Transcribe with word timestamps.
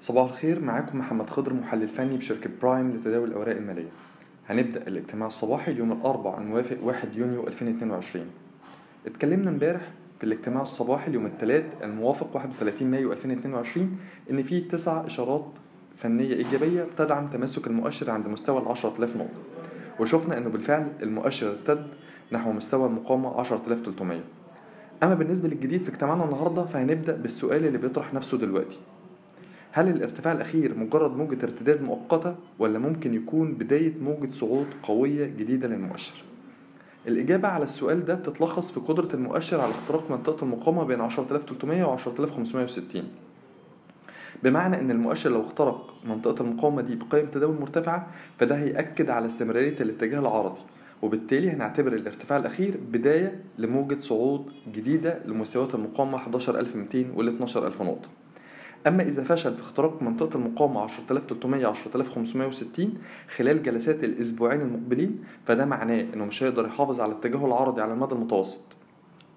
صباح 0.00 0.28
الخير 0.30 0.60
معاكم 0.60 0.98
محمد 0.98 1.30
خضر 1.30 1.54
محلل 1.54 1.88
فني 1.88 2.16
بشركة 2.16 2.50
برايم 2.62 2.90
لتداول 2.90 3.28
الأوراق 3.28 3.56
المالية. 3.56 3.88
هنبدأ 4.48 4.86
الاجتماع 4.86 5.26
الصباحي 5.26 5.72
اليوم 5.72 5.92
الأربعاء 5.92 6.40
الموافق 6.40 6.76
1 6.82 7.14
يونيو 7.16 7.46
2022 7.46 8.26
اتكلمنا 9.06 9.50
امبارح 9.50 9.80
في 10.18 10.24
الاجتماع 10.24 10.62
الصباحي 10.62 11.08
اليوم 11.08 11.26
الثلاث 11.26 11.64
الموافق 11.82 12.36
31 12.36 12.90
مايو 12.90 13.12
2022 13.12 13.98
إن 14.30 14.42
في 14.42 14.60
تسع 14.60 15.06
إشارات 15.06 15.46
فنية 15.96 16.34
إيجابية 16.34 16.82
بتدعم 16.82 17.26
تماسك 17.26 17.66
المؤشر 17.66 18.10
عند 18.10 18.28
مستوى 18.28 18.58
ال 18.62 18.68
10000 18.68 19.16
نقطة. 19.16 19.30
وشفنا 20.00 20.38
إنه 20.38 20.48
بالفعل 20.48 20.88
المؤشر 21.02 21.50
ارتد 21.50 21.86
نحو 22.32 22.52
مستوى 22.52 22.86
المقاومة 22.86 23.40
10300 23.42 24.20
أما 25.02 25.14
بالنسبة 25.14 25.48
للجديد 25.48 25.80
في 25.80 25.88
اجتماعنا 25.88 26.24
النهاردة 26.24 26.64
فهنبدأ 26.64 27.16
بالسؤال 27.16 27.66
اللي 27.66 27.78
بيطرح 27.78 28.14
نفسه 28.14 28.38
دلوقتي. 28.38 28.78
هل 29.72 29.88
الارتفاع 29.88 30.32
الأخير 30.32 30.78
مجرد 30.78 31.16
موجة 31.16 31.38
ارتداد 31.44 31.82
مؤقتة 31.82 32.34
ولا 32.58 32.78
ممكن 32.78 33.14
يكون 33.14 33.52
بداية 33.52 33.92
موجة 34.02 34.30
صعود 34.32 34.66
قوية 34.82 35.26
جديدة 35.26 35.68
للمؤشر؟ 35.68 36.14
الإجابة 37.08 37.48
على 37.48 37.64
السؤال 37.64 38.04
ده 38.04 38.14
بتتلخص 38.14 38.72
في 38.72 38.80
قدرة 38.80 39.08
المؤشر 39.14 39.60
على 39.60 39.70
اختراق 39.70 40.10
منطقة 40.10 40.44
المقاومة 40.44 40.84
بين 40.84 41.00
10300 41.00 41.84
و 41.84 41.94
10560 41.94 43.02
بمعنى 44.42 44.80
إن 44.80 44.90
المؤشر 44.90 45.30
لو 45.30 45.40
اخترق 45.40 45.94
منطقة 46.04 46.42
المقاومة 46.42 46.82
دي 46.82 46.94
بقيم 46.94 47.26
تداول 47.26 47.60
مرتفعة 47.60 48.06
فده 48.38 48.56
هيأكد 48.58 49.10
على 49.10 49.26
استمرارية 49.26 49.76
الاتجاه 49.80 50.18
العرضي 50.20 50.60
وبالتالي 51.02 51.50
هنعتبر 51.50 51.92
الارتفاع 51.92 52.38
الأخير 52.38 52.74
بداية 52.92 53.40
لموجة 53.58 53.98
صعود 53.98 54.46
جديدة 54.72 55.18
لمستويات 55.26 55.74
المقاومة 55.74 56.16
11200 56.18 57.04
وال 57.14 57.28
12000 57.28 57.82
نقطة 57.82 58.08
أما 58.86 59.02
إذا 59.02 59.24
فشل 59.24 59.54
في 59.54 59.60
اختراق 59.60 60.02
منطقة 60.02 60.36
المقاومة 60.36 60.80
10300 60.80 61.66
10560 61.66 62.94
خلال 63.36 63.62
جلسات 63.62 64.04
الأسبوعين 64.04 64.60
المقبلين 64.60 65.24
فده 65.46 65.64
معناه 65.64 66.06
إنه 66.14 66.24
مش 66.24 66.42
هيقدر 66.42 66.66
يحافظ 66.66 67.00
على 67.00 67.12
اتجاهه 67.12 67.46
العرضي 67.46 67.82
على 67.82 67.92
المدى 67.92 68.14
المتوسط. 68.14 68.60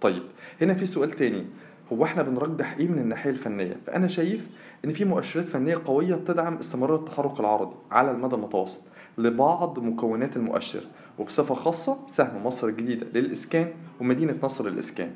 طيب 0.01 0.23
هنا 0.61 0.73
في 0.73 0.85
سؤال 0.85 1.11
تاني 1.11 1.45
هو 1.93 2.03
إحنا 2.03 2.23
بنرجح 2.23 2.75
إيه 2.77 2.87
من 2.87 2.97
الناحية 2.99 3.29
الفنية؟ 3.29 3.77
فأنا 3.87 4.07
شايف 4.07 4.47
إن 4.85 4.93
في 4.93 5.05
مؤشرات 5.05 5.45
فنية 5.45 5.81
قوية 5.85 6.15
بتدعم 6.15 6.55
استمرار 6.57 6.95
التحرك 6.95 7.39
العرضي 7.39 7.75
على 7.91 8.11
المدى 8.11 8.35
المتوسط 8.35 8.81
لبعض 9.17 9.79
مكونات 9.79 10.37
المؤشر 10.37 10.83
وبصفة 11.19 11.55
خاصة 11.55 11.97
سهم 12.07 12.45
مصر 12.45 12.67
الجديدة 12.67 13.07
للإسكان 13.13 13.67
ومدينة 14.01 14.35
نصر 14.43 14.69
للإسكان. 14.69 15.11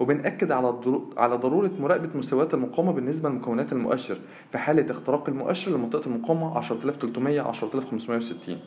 وبنأكد 0.00 0.52
على 0.52 0.80
على 1.16 1.36
ضرورة 1.36 1.70
مراقبة 1.80 2.08
مستويات 2.14 2.54
المقاومة 2.54 2.92
بالنسبة 2.92 3.28
لمكونات 3.28 3.72
المؤشر 3.72 4.18
في 4.52 4.58
حالة 4.58 4.90
اختراق 4.90 5.28
المؤشر 5.28 5.70
لمنطقة 5.70 6.06
المقاومة 6.06 6.58
10300 6.60 7.40
10560 7.50 8.58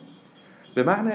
بمعنى 0.76 1.14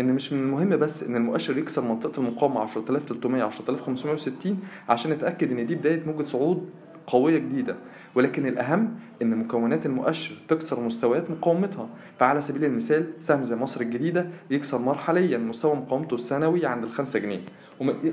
إن 0.00 0.12
مش 0.14 0.32
من 0.32 0.38
المهم 0.40 0.68
بس 0.68 1.02
إن 1.02 1.16
المؤشر 1.16 1.58
يكسر 1.58 1.82
منطقة 1.82 2.20
المقاومة 2.20 2.60
10300 2.60 3.42
10560 3.44 4.58
عشان 4.88 5.12
نتأكد 5.12 5.52
إن 5.52 5.66
دي 5.66 5.74
بداية 5.74 6.02
موجة 6.06 6.22
صعود 6.22 6.70
قوية 7.06 7.38
جديدة. 7.38 7.76
ولكن 8.14 8.46
الأهم 8.46 8.94
إن 9.22 9.36
مكونات 9.36 9.86
المؤشر 9.86 10.34
تكسر 10.48 10.80
مستويات 10.80 11.30
مقاومتها. 11.30 11.88
فعلى 12.18 12.40
سبيل 12.40 12.64
المثال 12.64 13.12
سهم 13.20 13.44
زي 13.44 13.56
مصر 13.56 13.80
الجديدة 13.80 14.26
يكسر 14.50 14.78
مرحليا 14.78 15.38
مستوى 15.38 15.74
مقاومته 15.74 16.14
السنوي 16.14 16.66
عند 16.66 16.84
الخمسة 16.84 17.18
جنيه. 17.18 17.40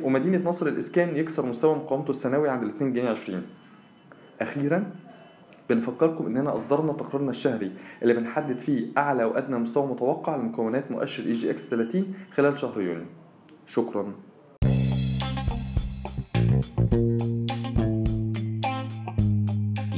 ومدينة 0.04 0.50
نصر 0.50 0.68
الإسكان 0.68 1.16
يكسر 1.16 1.46
مستوى 1.46 1.76
مقاومته 1.76 2.10
السنوي 2.10 2.50
عند 2.50 2.64
الاتنين 2.64 2.94
جنيه 2.94 3.10
عشرين. 3.10 3.42
أخيرا 4.42 4.92
بنفكركم 5.70 6.26
إننا 6.26 6.56
أصدرنا 6.56 6.94
تقريرنا 6.94 7.30
الشهري 7.30 7.72
اللي 8.02 8.14
بنحدد 8.14 8.58
فيه 8.58 8.88
أعلى 8.98 9.24
وأدنى 9.24 9.58
مستوى 9.58 9.88
متوقع 9.88 10.36
لمكونات 10.36 10.92
مؤشر 10.92 11.24
EGX 11.24 11.66
30 11.66 12.14
خلال 12.32 12.60
شهر 12.60 12.82
يونيو. 12.82 13.06
شكرا. 13.68 14.14